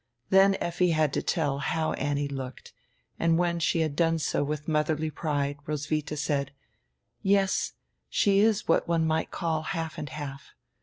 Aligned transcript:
Then 0.31 0.55
Effi 0.55 0.89
had 0.89 1.13
to 1.13 1.21
tell 1.21 1.59
how 1.59 1.93
Annie 1.93 2.27
looked 2.27 2.73
and 3.19 3.37
when 3.37 3.59
she 3.59 3.81
had 3.81 3.95
done 3.95 4.17
so 4.17 4.43
with 4.43 4.67
motherly 4.67 5.11
pride 5.11 5.59
Roswitha 5.67 6.17
said: 6.17 6.49
"Yes, 7.21 7.73
she 8.09 8.39
is 8.39 8.67
what 8.67 8.87
one 8.87 9.05
might 9.05 9.29
call 9.29 9.61
half 9.61 9.99
and 9.99 10.09
half. 10.09 10.55